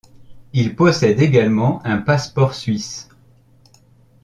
[0.53, 3.07] Il possède également un passeport suisse.